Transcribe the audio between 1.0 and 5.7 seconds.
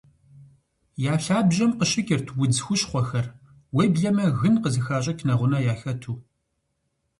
Я лъабжьэм къыщыкӀырт удз хущхъуэхэр, уеблэмэ гын къызыхащӀыкӀ нэгъунэ